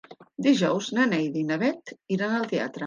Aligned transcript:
Dijous 0.45 0.89
na 0.99 1.05
Neida 1.11 1.39
i 1.43 1.47
na 1.53 1.59
Bet 1.67 1.97
iran 2.19 2.37
al 2.41 2.53
teatre. 2.55 2.79